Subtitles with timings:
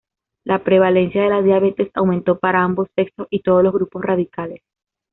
[0.45, 4.63] La prevalencia de la diabetes aumentó para ambos sexos y todos los grupos raciales.